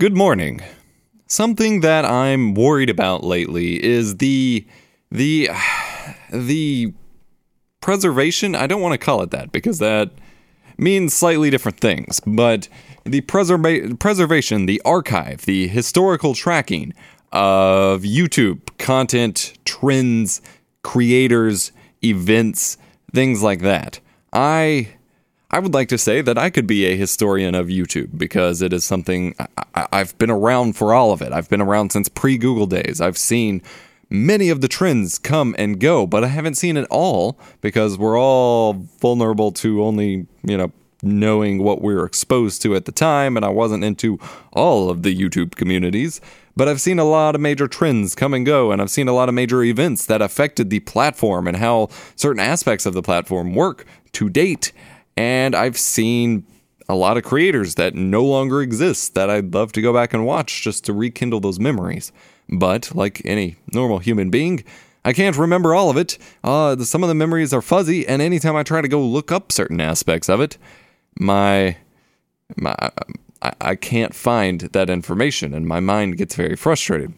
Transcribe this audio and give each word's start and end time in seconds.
Good 0.00 0.16
morning. 0.16 0.60
Something 1.26 1.80
that 1.80 2.04
I'm 2.04 2.54
worried 2.54 2.88
about 2.88 3.24
lately 3.24 3.84
is 3.84 4.18
the 4.18 4.64
the 5.10 5.50
the 6.32 6.92
preservation. 7.80 8.54
I 8.54 8.68
don't 8.68 8.80
want 8.80 8.92
to 8.92 9.04
call 9.04 9.22
it 9.22 9.32
that 9.32 9.50
because 9.50 9.80
that 9.80 10.12
means 10.76 11.14
slightly 11.14 11.50
different 11.50 11.80
things, 11.80 12.20
but 12.24 12.68
the 13.02 13.22
preserva- 13.22 13.98
preservation, 13.98 14.66
the 14.66 14.80
archive, 14.84 15.46
the 15.46 15.66
historical 15.66 16.32
tracking 16.32 16.94
of 17.32 18.02
YouTube 18.02 18.60
content, 18.78 19.54
trends, 19.64 20.40
creators, 20.82 21.72
events, 22.04 22.78
things 23.12 23.42
like 23.42 23.62
that. 23.62 23.98
I 24.32 24.90
I 25.50 25.60
would 25.60 25.72
like 25.72 25.88
to 25.88 25.98
say 25.98 26.20
that 26.20 26.36
I 26.36 26.50
could 26.50 26.66
be 26.66 26.84
a 26.84 26.96
historian 26.96 27.54
of 27.54 27.68
YouTube 27.68 28.18
because 28.18 28.60
it 28.60 28.72
is 28.72 28.84
something 28.84 29.34
I, 29.74 29.86
have 29.92 30.16
been 30.18 30.30
around 30.30 30.74
for 30.74 30.92
all 30.92 31.10
of 31.10 31.22
it. 31.22 31.32
I've 31.32 31.48
been 31.48 31.62
around 31.62 31.90
since 31.90 32.08
pre 32.08 32.36
Google 32.36 32.66
days. 32.66 33.00
I've 33.00 33.16
seen 33.16 33.62
many 34.10 34.50
of 34.50 34.60
the 34.60 34.68
trends 34.68 35.18
come 35.18 35.54
and 35.58 35.80
go, 35.80 36.06
but 36.06 36.22
I 36.22 36.26
haven't 36.26 36.56
seen 36.56 36.76
it 36.76 36.86
all 36.90 37.38
because 37.62 37.96
we're 37.96 38.18
all 38.20 38.74
vulnerable 39.00 39.50
to 39.52 39.82
only, 39.82 40.26
you 40.42 40.58
know, 40.58 40.70
knowing 41.02 41.62
what 41.62 41.80
we 41.80 41.94
were 41.94 42.04
exposed 42.04 42.60
to 42.62 42.74
at 42.74 42.84
the 42.84 42.92
time, 42.92 43.36
and 43.36 43.46
I 43.46 43.50
wasn't 43.50 43.84
into 43.84 44.18
all 44.52 44.90
of 44.90 45.02
the 45.02 45.16
YouTube 45.16 45.54
communities. 45.54 46.20
But 46.56 46.68
I've 46.68 46.80
seen 46.80 46.98
a 46.98 47.04
lot 47.04 47.34
of 47.34 47.40
major 47.40 47.68
trends 47.68 48.14
come 48.14 48.34
and 48.34 48.44
go, 48.44 48.72
and 48.72 48.82
I've 48.82 48.90
seen 48.90 49.08
a 49.08 49.12
lot 49.12 49.28
of 49.28 49.34
major 49.34 49.62
events 49.62 50.04
that 50.06 50.20
affected 50.20 50.68
the 50.68 50.80
platform 50.80 51.46
and 51.46 51.56
how 51.56 51.88
certain 52.16 52.40
aspects 52.40 52.84
of 52.84 52.94
the 52.94 53.02
platform 53.02 53.54
work 53.54 53.86
to 54.12 54.28
date. 54.28 54.72
And 55.18 55.56
I've 55.56 55.76
seen 55.76 56.46
a 56.88 56.94
lot 56.94 57.16
of 57.16 57.24
creators 57.24 57.74
that 57.74 57.96
no 57.96 58.24
longer 58.24 58.62
exist 58.62 59.16
that 59.16 59.28
I'd 59.28 59.52
love 59.52 59.72
to 59.72 59.82
go 59.82 59.92
back 59.92 60.14
and 60.14 60.24
watch 60.24 60.62
just 60.62 60.84
to 60.84 60.92
rekindle 60.92 61.40
those 61.40 61.58
memories. 61.58 62.12
But 62.48 62.94
like 62.94 63.20
any 63.24 63.56
normal 63.74 63.98
human 63.98 64.30
being, 64.30 64.62
I 65.04 65.12
can't 65.12 65.36
remember 65.36 65.74
all 65.74 65.90
of 65.90 65.96
it. 65.96 66.18
Uh, 66.44 66.76
some 66.84 67.02
of 67.02 67.08
the 67.08 67.16
memories 67.16 67.52
are 67.52 67.60
fuzzy, 67.60 68.06
and 68.06 68.22
anytime 68.22 68.54
I 68.54 68.62
try 68.62 68.80
to 68.80 68.86
go 68.86 69.04
look 69.04 69.32
up 69.32 69.50
certain 69.50 69.80
aspects 69.80 70.28
of 70.28 70.40
it, 70.40 70.56
my 71.18 71.76
my 72.56 72.76
I, 73.42 73.52
I 73.60 73.74
can't 73.74 74.14
find 74.14 74.60
that 74.60 74.88
information 74.88 75.52
and 75.52 75.66
my 75.66 75.80
mind 75.80 76.16
gets 76.16 76.36
very 76.36 76.54
frustrated. 76.54 77.12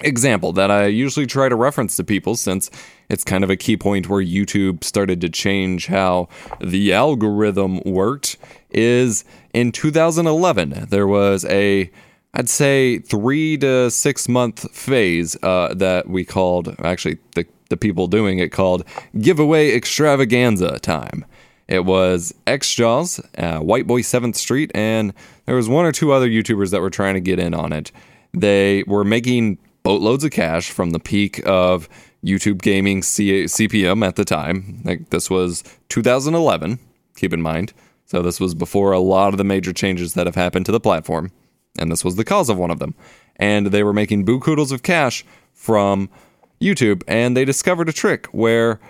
Example 0.00 0.52
that 0.52 0.70
I 0.70 0.86
usually 0.86 1.26
try 1.26 1.48
to 1.48 1.56
reference 1.56 1.96
to 1.96 2.04
people 2.04 2.36
since 2.36 2.70
it's 3.08 3.24
kind 3.24 3.42
of 3.42 3.50
a 3.50 3.56
key 3.56 3.76
point 3.76 4.08
where 4.08 4.22
YouTube 4.22 4.84
started 4.84 5.20
to 5.22 5.28
change 5.28 5.86
how 5.86 6.28
the 6.60 6.92
algorithm 6.92 7.80
worked 7.84 8.36
is 8.70 9.24
in 9.54 9.72
2011 9.72 10.86
there 10.90 11.06
was 11.06 11.44
a 11.46 11.90
I'd 12.34 12.48
say 12.48 12.98
three 12.98 13.56
to 13.58 13.90
six 13.90 14.28
month 14.28 14.70
phase 14.70 15.36
uh, 15.42 15.74
that 15.74 16.08
we 16.08 16.24
called 16.24 16.76
actually 16.80 17.18
the 17.34 17.46
the 17.68 17.76
people 17.76 18.06
doing 18.06 18.38
it 18.38 18.50
called 18.50 18.84
giveaway 19.20 19.74
extravaganza 19.74 20.78
time. 20.80 21.24
It 21.66 21.84
was 21.84 22.34
xJawz, 22.46 23.20
uh, 23.38 23.60
White 23.62 23.86
Boy 23.86 24.00
7th 24.00 24.36
Street, 24.36 24.70
and 24.74 25.12
there 25.44 25.54
was 25.54 25.68
one 25.68 25.84
or 25.84 25.92
two 25.92 26.12
other 26.12 26.28
YouTubers 26.28 26.70
that 26.70 26.80
were 26.80 26.88
trying 26.88 27.14
to 27.14 27.20
get 27.20 27.38
in 27.38 27.52
on 27.52 27.74
it. 27.74 27.92
They 28.32 28.84
were 28.86 29.04
making 29.04 29.58
boatloads 29.82 30.24
of 30.24 30.30
cash 30.30 30.70
from 30.70 30.90
the 30.90 31.00
peak 31.00 31.40
of 31.46 31.88
YouTube 32.24 32.60
gaming 32.62 33.02
C- 33.02 33.44
CPM 33.44 34.06
at 34.06 34.16
the 34.16 34.24
time. 34.24 34.82
Like 34.84 35.10
this 35.10 35.30
was 35.30 35.62
2011, 35.88 36.78
keep 37.16 37.32
in 37.32 37.42
mind. 37.42 37.72
So 38.06 38.22
this 38.22 38.40
was 38.40 38.54
before 38.54 38.92
a 38.92 39.00
lot 39.00 39.34
of 39.34 39.38
the 39.38 39.44
major 39.44 39.72
changes 39.72 40.14
that 40.14 40.26
have 40.26 40.34
happened 40.34 40.66
to 40.66 40.72
the 40.72 40.80
platform, 40.80 41.30
and 41.78 41.92
this 41.92 42.04
was 42.04 42.16
the 42.16 42.24
cause 42.24 42.48
of 42.48 42.56
one 42.56 42.70
of 42.70 42.78
them. 42.78 42.94
And 43.36 43.66
they 43.66 43.82
were 43.82 43.92
making 43.92 44.24
bukudos 44.24 44.72
of 44.72 44.82
cash 44.82 45.24
from 45.52 46.08
YouTube, 46.60 47.02
and 47.06 47.36
they 47.36 47.44
discovered 47.44 47.88
a 47.88 47.92
trick 47.92 48.26
where 48.26 48.80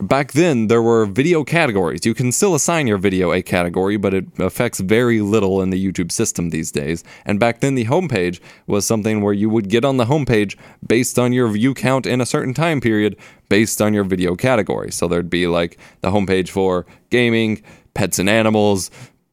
back 0.00 0.32
then 0.32 0.68
there 0.68 0.82
were 0.82 1.06
video 1.06 1.44
categories. 1.44 2.06
You 2.06 2.14
can 2.14 2.32
still 2.32 2.54
assign 2.54 2.86
your 2.86 2.98
video 2.98 3.32
a 3.32 3.42
category, 3.42 3.96
but 3.96 4.14
it 4.14 4.26
affects 4.38 4.80
very 4.80 5.20
little 5.20 5.60
in 5.60 5.70
the 5.70 5.92
YouTube 5.92 6.10
system 6.10 6.50
these 6.50 6.72
days. 6.72 7.04
And 7.24 7.38
back 7.38 7.60
then 7.60 7.74
the 7.74 7.84
homepage 7.84 8.40
was 8.66 8.86
something 8.86 9.20
where 9.20 9.34
you 9.34 9.50
would 9.50 9.68
get 9.68 9.84
on 9.84 9.98
the 9.98 10.06
homepage 10.06 10.56
based 10.86 11.18
on 11.18 11.32
your 11.32 11.48
view 11.48 11.74
count 11.74 12.06
in 12.06 12.20
a 12.20 12.26
certain 12.26 12.54
time 12.54 12.80
period 12.80 13.16
based 13.48 13.82
on 13.82 13.92
your 13.92 14.04
video 14.04 14.34
category. 14.34 14.90
So 14.90 15.08
there'd 15.08 15.30
be 15.30 15.46
like 15.46 15.78
the 16.00 16.10
homepage 16.10 16.48
for 16.48 16.86
gaming, 17.10 17.62
pets 17.94 18.18
and 18.18 18.28
animals, 18.28 18.90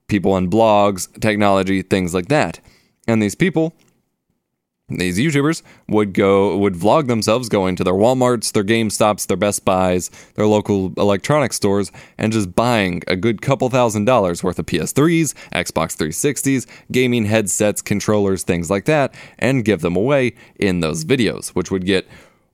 people 0.07 0.35
and 0.35 0.51
blogs, 0.51 1.07
technology, 1.21 1.81
things 1.81 2.13
like 2.13 2.27
that. 2.27 2.59
And 3.07 3.21
these 3.21 3.35
people 3.35 3.73
these 4.89 5.17
YouTubers 5.17 5.61
would 5.87 6.13
go 6.13 6.57
would 6.57 6.73
vlog 6.73 7.07
themselves 7.07 7.49
going 7.49 7.75
to 7.75 7.83
their 7.83 7.93
Walmarts, 7.93 8.51
their 8.51 8.63
GameStops, 8.63 9.27
their 9.27 9.37
Best 9.37 9.65
Buys, 9.65 10.09
their 10.35 10.47
local 10.47 10.93
electronics 10.97 11.55
stores, 11.55 11.91
and 12.17 12.33
just 12.33 12.55
buying 12.55 13.03
a 13.07 13.15
good 13.15 13.41
couple 13.41 13.69
thousand 13.69 14.05
dollars 14.05 14.43
worth 14.43 14.59
of 14.59 14.65
PS3s, 14.65 15.33
Xbox 15.53 15.95
360s, 15.97 16.65
gaming 16.91 17.25
headsets, 17.25 17.81
controllers, 17.81 18.43
things 18.43 18.69
like 18.69 18.85
that, 18.85 19.13
and 19.37 19.65
give 19.65 19.81
them 19.81 19.95
away 19.95 20.33
in 20.59 20.79
those 20.79 21.05
videos, 21.05 21.49
which 21.49 21.71
would 21.71 21.85
get 21.85 22.07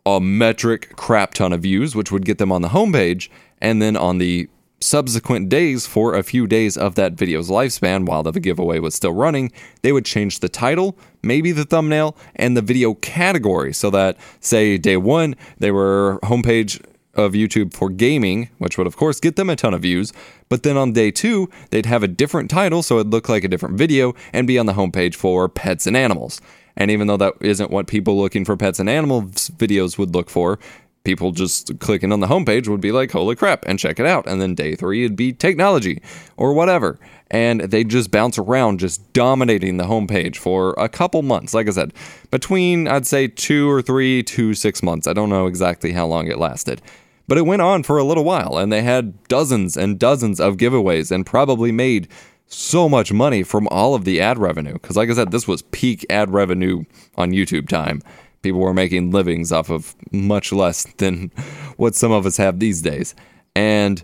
a 0.06 0.19
metric 0.19 0.95
crap 0.95 1.34
ton 1.34 1.51
of 1.51 1.62
views, 1.62 1.95
which 1.95 2.12
would 2.12 2.25
get 2.25 2.38
them 2.38 2.51
on 2.51 2.62
the 2.62 2.69
homepage, 2.69 3.29
and 3.59 3.81
then 3.81 3.97
on 3.97 4.18
the 4.18 4.47
subsequent 4.81 5.50
days 5.50 5.88
for 5.88 6.16
a 6.16 6.24
few 6.24 6.45
days 6.47 6.78
of 6.78 6.95
that 6.95 7.13
video's 7.13 7.50
lifespan 7.50 8.06
while 8.06 8.24
the 8.24 8.40
giveaway 8.40 8.79
was 8.79 8.94
still 8.94 9.13
running, 9.13 9.51
they 9.81 9.91
would 9.91 10.06
change 10.06 10.40
the 10.40 10.50
title, 10.50 10.97
maybe 11.25 11.52
the 11.52 11.66
thumbnail, 11.66 12.16
and 12.36 12.56
the 12.56 12.62
video 12.62 12.94
category 12.94 13.74
so 13.74 13.90
that, 13.90 14.18
say, 14.40 14.78
day 14.78 14.97
one, 14.97 15.36
they 15.58 15.72
were 15.72 16.19
homepage 16.24 16.81
of 17.16 17.34
YouTube 17.34 17.74
for 17.74 17.90
gaming, 17.90 18.50
which 18.58 18.78
would 18.78 18.88
of 18.88 18.97
course 18.97 19.19
get 19.19 19.36
them 19.36 19.50
a 19.50 19.56
ton 19.56 19.74
of 19.74 19.81
views. 19.81 20.12
But 20.50 20.63
then 20.63 20.78
on 20.78 20.94
day 20.94 21.12
two, 21.12 21.50
they'd 21.72 21.86
have 21.86 22.03
a 22.03 22.08
different 22.08 22.50
title 22.50 22.84
so 22.84 23.00
it'd 23.00 23.12
look 23.12 23.30
like 23.30 23.44
a 23.44 23.47
different 23.47 23.78
video 23.78 24.13
and 24.34 24.46
be 24.46 24.59
on 24.59 24.66
the 24.66 24.74
homepage 24.74 25.16
for 25.16 25.50
pets 25.50 25.88
and 25.88 25.97
animals. 25.97 26.41
And 26.78 26.91
even 26.91 27.08
though 27.08 27.18
that 27.18 27.36
isn't 27.40 27.72
what 27.72 27.88
people 27.88 28.18
looking 28.18 28.44
for 28.44 28.57
pets 28.57 28.80
and 28.80 28.90
animals 28.90 29.50
videos 29.52 29.97
would 29.97 30.13
look 30.13 30.30
for, 30.30 30.59
people 31.05 31.31
just 31.31 31.79
clicking 31.79 32.11
on 32.11 32.19
the 32.19 32.27
homepage 32.27 32.67
would 32.67 32.81
be 32.81 32.91
like, 32.91 33.11
holy 33.11 33.35
crap, 33.35 33.63
and 33.66 33.79
check 33.79 33.99
it 33.99 34.05
out. 34.05 34.27
And 34.27 34.41
then 34.41 34.55
day 34.55 34.75
three, 34.75 35.05
it'd 35.05 35.16
be 35.16 35.31
technology 35.31 36.01
or 36.35 36.53
whatever. 36.53 36.99
And 37.31 37.61
they 37.61 37.83
just 37.83 38.11
bounce 38.11 38.38
around, 38.38 38.79
just 38.79 39.13
dominating 39.13 39.77
the 39.77 39.85
homepage 39.85 40.35
for 40.35 40.73
a 40.77 40.89
couple 40.89 41.21
months. 41.21 41.53
Like 41.53 41.67
I 41.67 41.71
said, 41.71 41.94
between, 42.29 42.88
I'd 42.88 43.07
say, 43.07 43.27
two 43.27 43.69
or 43.69 43.81
three 43.81 44.21
to 44.23 44.53
six 44.53 44.83
months. 44.83 45.07
I 45.07 45.13
don't 45.13 45.29
know 45.29 45.47
exactly 45.47 45.94
how 45.94 46.05
long 46.05 46.27
it 46.27 46.38
lasted. 46.38 46.81
But 47.27 47.39
it 47.39 47.44
went 47.44 47.63
on 47.63 47.81
for 47.81 47.97
a 47.97 48.03
little 48.03 48.23
while, 48.23 48.57
and 48.57 48.71
they 48.71 48.83
had 48.83 49.23
dozens 49.27 49.75
and 49.75 49.97
dozens 49.97 50.39
of 50.39 50.57
giveaways 50.57 51.11
and 51.11 51.25
probably 51.25 51.71
made 51.71 52.07
so 52.45 52.88
much 52.88 53.11
money 53.11 53.41
from 53.41 53.67
all 53.71 53.95
of 53.95 54.05
the 54.05 54.21
ad 54.21 54.38
revenue. 54.38 54.73
Because, 54.73 54.95
like 54.95 55.09
I 55.09 55.13
said, 55.13 55.31
this 55.31 55.47
was 55.47 55.63
peak 55.63 56.05
ad 56.09 56.31
revenue 56.31 56.83
on 57.15 57.31
YouTube 57.31 57.67
time 57.67 58.03
people 58.45 58.61
were 58.61 58.73
making 58.73 59.09
livings 59.09 59.51
off 59.51 59.72
of 59.72 59.95
much 60.11 60.53
less 60.53 60.85
than 60.97 61.31
what 61.78 61.95
some 61.95 62.11
of 62.11 62.25
us 62.25 62.38
have 62.38 62.59
these 62.59 62.81
days. 62.81 63.16
And 63.56 64.03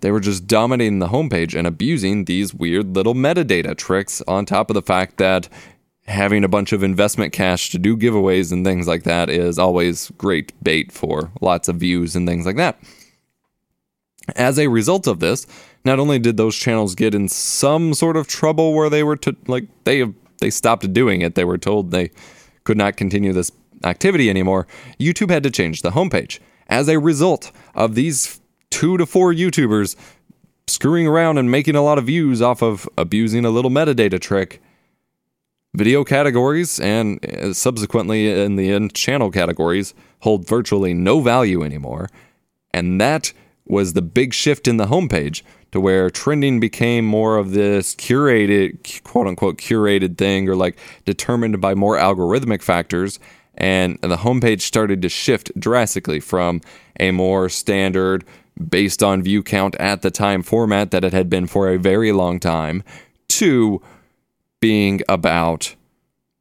they 0.00 0.10
were 0.10 0.20
just 0.20 0.46
dominating 0.46 0.98
the 0.98 1.08
homepage 1.08 1.56
and 1.56 1.66
abusing 1.66 2.26
these 2.26 2.52
weird 2.52 2.94
little 2.94 3.14
metadata 3.14 3.74
tricks 3.76 4.22
on 4.28 4.44
top 4.44 4.68
of 4.68 4.74
the 4.74 4.82
fact 4.82 5.16
that 5.16 5.48
having 6.06 6.44
a 6.44 6.48
bunch 6.48 6.72
of 6.72 6.82
investment 6.82 7.32
cash 7.32 7.70
to 7.70 7.78
do 7.78 7.96
giveaways 7.96 8.52
and 8.52 8.64
things 8.64 8.86
like 8.86 9.04
that 9.04 9.30
is 9.30 9.58
always 9.58 10.10
great 10.18 10.52
bait 10.62 10.92
for 10.92 11.30
lots 11.40 11.68
of 11.68 11.76
views 11.76 12.14
and 12.14 12.28
things 12.28 12.44
like 12.44 12.56
that. 12.56 12.78
As 14.36 14.58
a 14.58 14.68
result 14.68 15.06
of 15.06 15.20
this, 15.20 15.46
not 15.86 15.98
only 15.98 16.18
did 16.18 16.36
those 16.36 16.56
channels 16.56 16.94
get 16.94 17.14
in 17.14 17.28
some 17.28 17.94
sort 17.94 18.18
of 18.18 18.26
trouble 18.26 18.74
where 18.74 18.90
they 18.90 19.02
were 19.02 19.16
to 19.16 19.34
like 19.46 19.64
they 19.84 20.04
they 20.40 20.50
stopped 20.50 20.92
doing 20.92 21.22
it, 21.22 21.34
they 21.34 21.44
were 21.44 21.56
told 21.56 21.90
they 21.90 22.10
could 22.64 22.76
not 22.76 22.98
continue 22.98 23.32
this 23.32 23.50
activity 23.84 24.30
anymore, 24.30 24.66
YouTube 24.98 25.30
had 25.30 25.42
to 25.42 25.50
change 25.50 25.82
the 25.82 25.90
homepage. 25.90 26.38
As 26.68 26.88
a 26.88 26.98
result 26.98 27.50
of 27.74 27.94
these 27.94 28.40
two 28.70 28.98
to 28.98 29.06
four 29.06 29.32
YouTubers 29.32 29.96
screwing 30.66 31.06
around 31.06 31.38
and 31.38 31.50
making 31.50 31.76
a 31.76 31.82
lot 31.82 31.98
of 31.98 32.06
views 32.06 32.42
off 32.42 32.62
of 32.62 32.88
abusing 32.98 33.44
a 33.44 33.50
little 33.50 33.70
metadata 33.70 34.20
trick, 34.20 34.60
video 35.74 36.04
categories 36.04 36.80
and 36.80 37.24
uh, 37.24 37.52
subsequently 37.52 38.30
in 38.30 38.56
the 38.56 38.72
end 38.72 38.94
channel 38.94 39.30
categories 39.30 39.94
hold 40.20 40.46
virtually 40.46 40.94
no 40.94 41.20
value 41.20 41.62
anymore. 41.62 42.08
And 42.72 43.00
that 43.00 43.32
was 43.66 43.92
the 43.92 44.02
big 44.02 44.32
shift 44.32 44.66
in 44.66 44.78
the 44.78 44.86
homepage 44.86 45.42
to 45.72 45.80
where 45.80 46.08
trending 46.08 46.58
became 46.58 47.04
more 47.04 47.36
of 47.36 47.52
this 47.52 47.94
curated, 47.94 49.02
quote 49.04 49.26
unquote, 49.26 49.58
curated 49.58 50.16
thing 50.16 50.48
or 50.48 50.56
like 50.56 50.78
determined 51.04 51.60
by 51.60 51.74
more 51.74 51.96
algorithmic 51.96 52.62
factors 52.62 53.18
and 53.58 53.98
the 54.00 54.16
homepage 54.16 54.62
started 54.62 55.02
to 55.02 55.08
shift 55.08 55.50
drastically 55.58 56.20
from 56.20 56.62
a 56.98 57.10
more 57.10 57.48
standard 57.48 58.24
based 58.68 59.02
on 59.02 59.22
view 59.22 59.42
count 59.42 59.74
at 59.76 60.02
the 60.02 60.10
time 60.10 60.42
format 60.42 60.90
that 60.90 61.04
it 61.04 61.12
had 61.12 61.28
been 61.28 61.46
for 61.46 61.68
a 61.68 61.78
very 61.78 62.12
long 62.12 62.40
time 62.40 62.82
to 63.28 63.82
being 64.60 65.00
about 65.08 65.74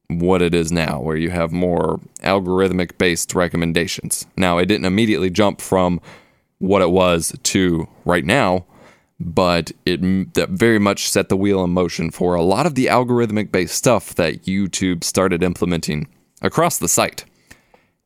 what 0.10 0.42
it 0.42 0.56
is 0.56 0.72
now, 0.72 1.00
where 1.00 1.18
you 1.18 1.30
have 1.32 1.52
more 1.52 2.00
algorithmic 2.22 2.98
based 2.98 3.36
recommendations. 3.36 4.26
Now, 4.38 4.58
it 4.58 4.68
didn't 4.68 4.86
immediately 4.86 5.30
jump 5.30 5.60
from 5.60 6.00
what 6.60 6.82
it 6.82 6.92
was 6.92 7.36
to 7.44 7.88
right 8.06 8.26
now, 8.26 8.66
but 9.20 9.72
it 9.86 10.34
that 10.36 10.50
very 10.50 10.80
much 10.80 11.10
set 11.10 11.30
the 11.30 11.38
wheel 11.38 11.64
in 11.64 11.72
motion 11.72 12.10
for 12.12 12.36
a 12.36 12.42
lot 12.42 12.66
of 12.66 12.76
the 12.76 12.86
algorithmic 12.86 13.52
based 13.52 13.76
stuff 13.76 14.16
that 14.16 14.44
YouTube 14.44 15.04
started 15.04 15.44
implementing 15.44 16.08
across 16.42 16.78
the 16.78 16.88
site. 16.88 17.26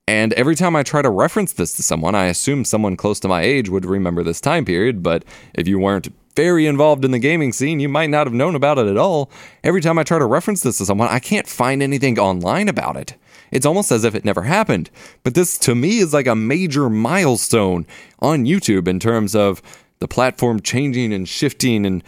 And 0.08 0.34
every 0.34 0.56
time 0.56 0.76
I 0.76 0.84
try 0.84 1.02
to 1.02 1.10
reference 1.10 1.54
this 1.54 1.74
to 1.74 1.84
someone, 1.84 2.16
I 2.16 2.26
assume 2.26 2.66
someone 2.66 2.98
close 2.98 3.20
to 3.22 3.28
my 3.28 3.42
age 3.42 3.70
would 3.70 3.86
remember 3.86 4.24
this 4.24 4.42
time 4.42 4.66
period, 4.66 5.04
but 5.04 5.24
if 5.54 5.68
you 5.68 5.80
weren't 5.80 6.10
very 6.36 6.66
involved 6.66 7.06
in 7.06 7.12
the 7.12 7.20
gaming 7.20 7.54
scene, 7.54 7.80
you 7.80 7.90
might 7.90 8.10
not 8.10 8.26
have 8.26 8.34
known 8.34 8.56
about 8.56 8.78
it 8.78 8.88
at 8.88 8.98
all. 8.98 9.30
Every 9.64 9.82
time 9.82 10.00
I 10.00 10.04
try 10.04 10.20
to 10.20 10.26
reference 10.26 10.64
this 10.64 10.78
to 10.80 10.86
someone, 10.86 11.10
I 11.10 11.20
can't 11.20 11.48
find 11.48 11.84
anything 11.84 12.18
online 12.20 12.68
about 12.68 12.98
it. 12.98 13.16
It's 13.52 13.66
almost 13.66 13.92
as 13.92 14.04
if 14.04 14.16
it 14.16 14.26
never 14.26 14.44
happened. 14.44 14.90
But 15.24 15.36
this, 15.36 15.58
to 15.60 15.76
me, 15.76 16.00
is 16.00 16.14
like 16.14 16.28
a 16.28 16.36
major 16.36 16.90
milestone 16.90 17.86
on 18.20 18.46
YouTube 18.46 18.88
in 18.88 19.00
terms 19.00 19.36
of 19.36 19.62
the 20.00 20.08
platform 20.08 20.62
changing 20.62 21.14
and 21.14 21.28
shifting 21.28 21.86
and 21.86 22.04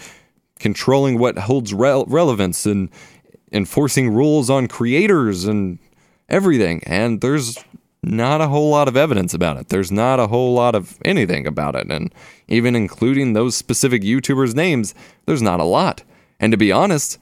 controlling 0.60 1.20
what 1.20 1.38
holds 1.38 1.74
re- 1.74 2.06
relevance 2.08 2.66
and 2.66 2.90
enforcing 3.52 4.10
rules 4.10 4.50
on 4.50 4.68
creators 4.68 5.46
and 5.46 5.80
everything. 6.34 6.82
And 6.86 7.22
there's 7.22 7.64
not 8.02 8.42
a 8.42 8.48
whole 8.48 8.70
lot 8.70 8.88
of 8.88 8.98
evidence 8.98 9.34
about 9.34 9.58
it. 9.58 9.70
There's 9.70 9.92
not 9.92 10.20
a 10.20 10.28
whole 10.28 10.54
lot 10.54 10.76
of 10.76 10.98
anything 11.06 11.48
about 11.48 11.76
it. 11.76 11.90
And 11.90 12.14
even 12.48 12.76
including 12.76 13.34
those 13.34 13.56
specific 13.56 14.02
YouTubers' 14.02 14.56
names, 14.56 14.94
there's 15.26 15.42
not 15.42 15.60
a 15.60 15.64
lot. 15.64 16.04
And 16.40 16.52
to 16.52 16.58
be 16.58 16.72
honest, 16.72 17.20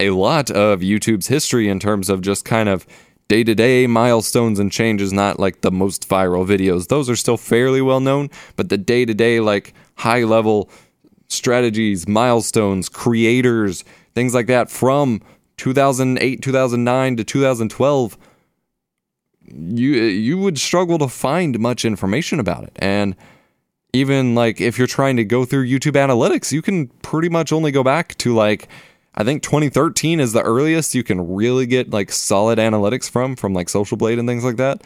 a 0.00 0.10
lot 0.10 0.50
of 0.50 0.80
YouTube's 0.80 1.28
history 1.28 1.68
in 1.68 1.78
terms 1.78 2.08
of 2.10 2.22
just 2.22 2.44
kind 2.44 2.68
of 2.68 2.86
day 3.28 3.44
to 3.44 3.54
day 3.54 3.86
milestones 3.86 4.58
and 4.58 4.72
changes, 4.72 5.12
not 5.12 5.38
like 5.38 5.60
the 5.60 5.70
most 5.70 6.08
viral 6.08 6.46
videos. 6.46 6.88
Those 6.88 7.10
are 7.10 7.16
still 7.16 7.36
fairly 7.36 7.82
well 7.82 8.00
known, 8.00 8.30
but 8.56 8.68
the 8.68 8.78
day 8.78 9.04
to 9.04 9.14
day, 9.14 9.40
like 9.40 9.74
high 9.96 10.24
level 10.24 10.70
strategies, 11.28 12.08
milestones, 12.08 12.88
creators, 12.88 13.84
things 14.14 14.34
like 14.34 14.46
that 14.46 14.70
from 14.70 15.20
2008, 15.56 16.42
2009 16.42 17.16
to 17.16 17.24
2012 17.24 18.18
you 19.52 19.92
you 19.92 20.38
would 20.38 20.58
struggle 20.58 20.98
to 20.98 21.08
find 21.08 21.58
much 21.58 21.84
information 21.84 22.40
about 22.40 22.64
it. 22.64 22.72
And 22.76 23.16
even 23.92 24.34
like 24.34 24.60
if 24.60 24.78
you're 24.78 24.86
trying 24.86 25.16
to 25.16 25.24
go 25.24 25.44
through 25.44 25.66
YouTube 25.66 25.92
analytics, 25.92 26.52
you 26.52 26.62
can 26.62 26.88
pretty 27.02 27.28
much 27.28 27.52
only 27.52 27.70
go 27.70 27.82
back 27.82 28.16
to 28.18 28.34
like 28.34 28.68
I 29.14 29.24
think 29.24 29.42
2013 29.42 30.20
is 30.20 30.32
the 30.32 30.42
earliest 30.42 30.94
you 30.94 31.02
can 31.02 31.34
really 31.34 31.66
get 31.66 31.90
like 31.90 32.12
solid 32.12 32.58
analytics 32.58 33.10
from 33.10 33.36
from 33.36 33.54
like 33.54 33.68
Social 33.68 33.96
Blade 33.96 34.18
and 34.18 34.28
things 34.28 34.44
like 34.44 34.56
that. 34.56 34.82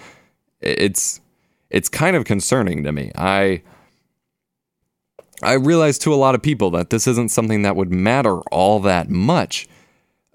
It's 0.60 1.20
it's 1.70 1.88
kind 1.88 2.16
of 2.16 2.24
concerning 2.24 2.84
to 2.84 2.92
me. 2.92 3.10
I 3.16 3.62
I 5.42 5.54
realize 5.54 5.98
to 6.00 6.14
a 6.14 6.16
lot 6.16 6.34
of 6.34 6.42
people 6.42 6.70
that 6.72 6.90
this 6.90 7.06
isn't 7.06 7.30
something 7.30 7.62
that 7.62 7.76
would 7.76 7.90
matter 7.90 8.40
all 8.52 8.78
that 8.80 9.08
much. 9.08 9.68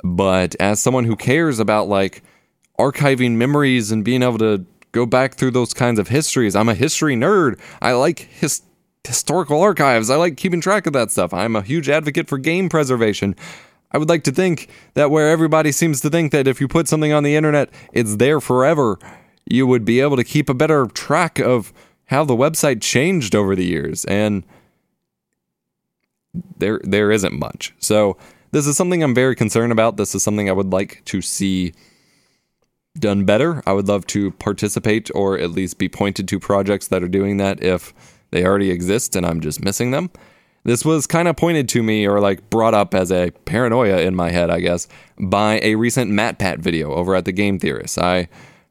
But 0.03 0.55
as 0.59 0.81
someone 0.81 1.05
who 1.05 1.15
cares 1.15 1.59
about 1.59 1.87
like 1.87 2.23
archiving 2.79 3.33
memories 3.33 3.91
and 3.91 4.03
being 4.03 4.23
able 4.23 4.37
to 4.39 4.65
go 4.91 5.05
back 5.05 5.35
through 5.35 5.51
those 5.51 5.73
kinds 5.73 5.99
of 5.99 6.07
histories. 6.07 6.55
I'm 6.55 6.69
a 6.69 6.75
history 6.75 7.15
nerd. 7.15 7.59
I 7.81 7.93
like 7.93 8.19
his, 8.19 8.61
historical 9.05 9.61
archives. 9.61 10.09
I 10.09 10.15
like 10.15 10.37
keeping 10.37 10.61
track 10.61 10.87
of 10.87 10.93
that 10.93 11.11
stuff. 11.11 11.33
I'm 11.33 11.55
a 11.55 11.61
huge 11.61 11.89
advocate 11.89 12.27
for 12.27 12.37
game 12.37 12.69
preservation. 12.69 13.35
I 13.91 13.97
would 13.97 14.09
like 14.09 14.23
to 14.23 14.31
think 14.31 14.69
that 14.93 15.11
where 15.11 15.29
everybody 15.29 15.71
seems 15.71 16.01
to 16.01 16.09
think 16.09 16.31
that 16.31 16.47
if 16.47 16.59
you 16.59 16.67
put 16.67 16.87
something 16.87 17.13
on 17.13 17.23
the 17.23 17.35
internet, 17.35 17.69
it's 17.93 18.17
there 18.17 18.41
forever, 18.41 18.97
you 19.45 19.67
would 19.67 19.85
be 19.85 20.01
able 20.01 20.17
to 20.17 20.23
keep 20.23 20.49
a 20.49 20.53
better 20.53 20.87
track 20.87 21.39
of 21.39 21.71
how 22.05 22.23
the 22.25 22.35
website 22.35 22.81
changed 22.81 23.35
over 23.35 23.55
the 23.55 23.65
years. 23.65 24.05
And 24.05 24.43
there 26.57 26.81
there 26.83 27.11
isn't 27.11 27.37
much. 27.37 27.73
So 27.79 28.17
this 28.51 28.67
is 28.67 28.75
something 28.75 29.01
I'm 29.01 29.15
very 29.15 29.35
concerned 29.35 29.71
about. 29.71 29.97
This 29.97 30.13
is 30.13 30.23
something 30.23 30.49
I 30.49 30.53
would 30.53 30.73
like 30.73 31.01
to 31.05 31.21
see 31.21 31.73
done 32.99 33.25
better. 33.25 33.61
I 33.65 33.73
would 33.73 33.87
love 33.87 34.07
to 34.07 34.31
participate 34.31 35.09
or 35.13 35.37
at 35.37 35.51
least 35.51 35.77
be 35.77 35.89
pointed 35.89 36.27
to 36.29 36.39
projects 36.39 36.87
that 36.87 37.03
are 37.03 37.07
doing 37.07 37.37
that 37.37 37.61
if 37.63 37.93
they 38.31 38.45
already 38.45 38.71
exist 38.71 39.15
and 39.15 39.25
I'm 39.25 39.41
just 39.41 39.63
missing 39.63 39.91
them. 39.91 40.09
This 40.63 40.83
was 40.83 41.05
kind 41.05 41.27
of 41.27 41.37
pointed 41.37 41.69
to 41.69 41.83
me 41.83 42.07
or 42.07 42.19
like 42.19 42.49
brought 42.49 42.73
up 42.73 42.95
as 42.95 43.11
a 43.11 43.31
paranoia 43.45 43.99
in 43.99 44.15
my 44.15 44.31
head, 44.31 44.49
I 44.49 44.59
guess, 44.61 44.87
by 45.19 45.59
a 45.61 45.75
recent 45.75 46.11
MatPat 46.11 46.57
video 46.57 46.93
over 46.93 47.15
at 47.15 47.25
the 47.25 47.31
Game 47.31 47.59
Theorist. 47.59 47.99
I 47.99 48.27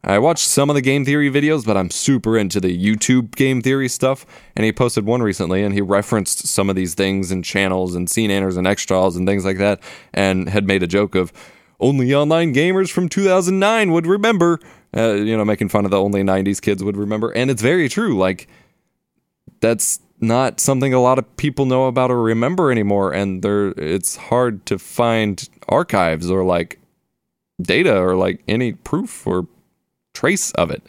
I 0.07 0.19
watched 0.19 0.47
some 0.47 0.69
of 0.69 0.75
the 0.75 0.83
game 0.83 1.07
theory 1.07 1.31
videos, 1.31 1.65
but 1.65 1.79
I'm 1.79 1.91
super 1.91 2.37
into 2.37 2.61
the 2.61 2.77
YouTube 2.77 3.35
game 3.37 3.63
theory 3.63 3.89
stuff. 3.89 4.27
And 4.55 4.67
he 4.67 4.73
posted 4.73 5.07
one 5.07 5.23
recently 5.23 5.63
and 5.63 5.73
he 5.73 5.81
referenced 5.81 6.47
some 6.47 6.69
of 6.69 6.77
these 6.77 6.95
things 6.95 7.31
and 7.31 7.43
channels 7.43 7.95
and 7.95 8.11
scene 8.11 8.31
enters 8.31 8.59
and 8.59 8.67
extras 8.67 9.17
and 9.17 9.27
things 9.27 9.47
like 9.47 9.57
that 9.59 9.81
and 10.13 10.51
had 10.51 10.67
made 10.67 10.83
a 10.83 10.87
joke 10.87 11.15
of, 11.15 11.33
only 11.81 12.15
online 12.15 12.55
gamers 12.55 12.91
from 12.91 13.09
2009 13.09 13.93
would 13.93 14.07
remember. 14.07 14.61
Uh, 14.97 15.13
you 15.15 15.37
know, 15.37 15.45
making 15.45 15.69
fun 15.69 15.85
of 15.85 15.91
the 15.91 16.01
only 16.01 16.23
90s 16.23 16.63
kids 16.63 16.85
would 16.85 16.97
remember. 16.97 17.31
And 17.31 17.51
it's 17.51 17.63
very 17.63 17.89
true. 17.89 18.17
Like, 18.17 18.47
that's 19.61 19.99
not 20.21 20.61
something 20.61 20.95
a 20.95 21.01
lot 21.01 21.19
of 21.19 21.37
people 21.37 21.67
know 21.67 21.87
about 21.87 22.11
or 22.11 22.23
remember 22.23 22.71
anymore. 22.71 23.13
And 23.13 23.43
there, 23.43 23.69
it's 23.71 24.17
hard 24.17 24.65
to 24.67 24.79
find 24.79 25.49
archives 25.69 26.31
or 26.31 26.45
like 26.45 26.79
data 27.61 27.97
or 27.97 28.15
like 28.15 28.43
any 28.47 28.73
proof 28.73 29.27
or 29.27 29.49
trace 30.13 30.53
of 30.53 30.71
it. 30.71 30.83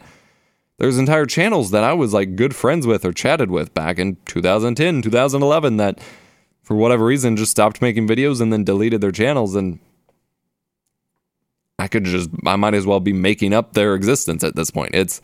There's 0.78 0.98
entire 0.98 1.26
channels 1.26 1.72
that 1.72 1.84
I 1.84 1.94
was 1.94 2.14
like 2.14 2.36
good 2.36 2.56
friends 2.56 2.86
with 2.86 3.06
or 3.06 3.14
chatted 3.14 3.50
with 3.50 3.74
back 3.74 3.98
in 3.98 4.18
2010, 4.26 5.02
2011 5.02 5.78
that 5.78 6.00
for 6.62 6.76
whatever 6.76 7.06
reason 7.06 7.38
just 7.38 7.52
stopped 7.52 7.82
making 7.82 8.08
videos 8.08 8.42
and 8.42 8.52
then 8.52 8.64
deleted 8.64 9.00
their 9.00 9.12
channels 9.12 9.56
and 9.56 9.80
I 11.78 11.88
could 11.88 12.06
just 12.06 12.30
I 12.46 12.56
might 12.56 12.74
as 12.74 12.86
well 12.86 13.00
be 13.00 13.14
making 13.14 13.54
up 13.54 13.74
their 13.74 13.96
existence 13.96 14.44
at 14.44 14.56
this 14.56 14.72
point. 14.72 14.96
It's 14.96 15.22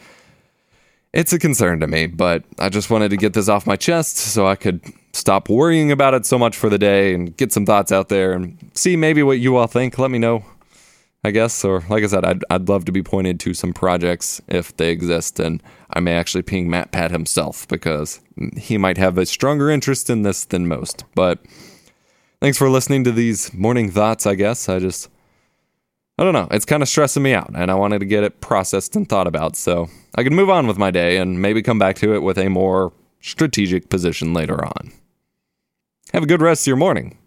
it's 1.13 1.33
a 1.33 1.39
concern 1.39 1.79
to 1.81 1.87
me, 1.87 2.07
but 2.07 2.43
I 2.57 2.69
just 2.69 2.89
wanted 2.89 3.09
to 3.09 3.17
get 3.17 3.33
this 3.33 3.49
off 3.49 3.67
my 3.67 3.75
chest 3.75 4.17
so 4.17 4.47
I 4.47 4.55
could 4.55 4.81
stop 5.13 5.49
worrying 5.49 5.91
about 5.91 6.13
it 6.13 6.25
so 6.25 6.39
much 6.39 6.57
for 6.57 6.69
the 6.69 6.77
day 6.77 7.13
and 7.13 7.35
get 7.35 7.51
some 7.51 7.65
thoughts 7.65 7.91
out 7.91 8.09
there 8.09 8.31
and 8.33 8.57
see 8.73 8.95
maybe 8.95 9.23
what 9.23 9.39
you 9.39 9.57
all 9.57 9.67
think. 9.67 9.99
Let 9.99 10.09
me 10.09 10.19
know, 10.19 10.45
I 11.23 11.31
guess. 11.31 11.65
Or, 11.65 11.83
like 11.89 12.03
I 12.03 12.07
said, 12.07 12.23
I'd, 12.23 12.43
I'd 12.49 12.69
love 12.69 12.85
to 12.85 12.93
be 12.93 13.03
pointed 13.03 13.39
to 13.41 13.53
some 13.53 13.73
projects 13.73 14.41
if 14.47 14.75
they 14.77 14.89
exist. 14.89 15.39
And 15.39 15.61
I 15.89 15.99
may 15.99 16.13
actually 16.13 16.43
ping 16.43 16.69
MatPat 16.69 17.11
himself 17.11 17.67
because 17.67 18.21
he 18.55 18.77
might 18.77 18.97
have 18.97 19.17
a 19.17 19.25
stronger 19.25 19.69
interest 19.69 20.09
in 20.09 20.21
this 20.23 20.45
than 20.45 20.67
most. 20.67 21.03
But 21.13 21.39
thanks 22.39 22.57
for 22.57 22.69
listening 22.69 23.03
to 23.03 23.11
these 23.11 23.53
morning 23.53 23.91
thoughts, 23.91 24.25
I 24.25 24.35
guess. 24.35 24.69
I 24.69 24.79
just 24.79 25.09
I 26.21 26.23
don't 26.23 26.33
know. 26.33 26.47
It's 26.51 26.65
kind 26.65 26.83
of 26.83 26.87
stressing 26.87 27.23
me 27.23 27.33
out, 27.33 27.49
and 27.55 27.71
I 27.71 27.73
wanted 27.73 27.97
to 27.97 28.05
get 28.05 28.23
it 28.23 28.41
processed 28.41 28.95
and 28.95 29.09
thought 29.09 29.25
about 29.25 29.55
so 29.55 29.89
I 30.13 30.21
could 30.21 30.33
move 30.33 30.51
on 30.51 30.67
with 30.67 30.77
my 30.77 30.91
day 30.91 31.17
and 31.17 31.41
maybe 31.41 31.63
come 31.63 31.79
back 31.79 31.95
to 31.95 32.13
it 32.13 32.19
with 32.19 32.37
a 32.37 32.47
more 32.47 32.93
strategic 33.21 33.89
position 33.89 34.31
later 34.31 34.63
on. 34.63 34.91
Have 36.13 36.21
a 36.21 36.27
good 36.27 36.43
rest 36.43 36.61
of 36.61 36.67
your 36.67 36.77
morning. 36.77 37.17